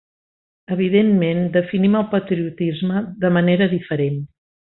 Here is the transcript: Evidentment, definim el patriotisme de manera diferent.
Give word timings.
Evidentment, 0.75 1.43
definim 1.57 1.97
el 2.01 2.07
patriotisme 2.15 3.05
de 3.27 3.33
manera 3.37 3.69
diferent. 3.77 4.19